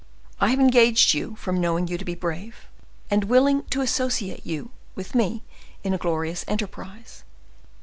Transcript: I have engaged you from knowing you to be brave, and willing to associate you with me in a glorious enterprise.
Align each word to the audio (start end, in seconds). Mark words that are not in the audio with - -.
I 0.39 0.47
have 0.49 0.59
engaged 0.59 1.13
you 1.13 1.35
from 1.35 1.61
knowing 1.61 1.87
you 1.87 1.95
to 1.95 2.03
be 2.03 2.15
brave, 2.15 2.65
and 3.11 3.25
willing 3.25 3.61
to 3.65 3.81
associate 3.81 4.43
you 4.43 4.71
with 4.95 5.13
me 5.13 5.43
in 5.83 5.93
a 5.93 5.99
glorious 5.99 6.43
enterprise. 6.47 7.23